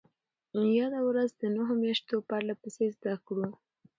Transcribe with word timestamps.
ياده 0.77 0.99
ورځ 1.09 1.29
د 1.35 1.43
نهو 1.55 1.73
مياشتو 1.81 2.25
پرلهپسې 2.29 2.85
زدهکړو 2.95 3.47